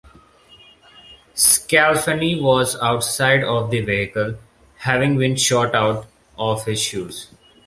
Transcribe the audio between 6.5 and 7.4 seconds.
his shoes.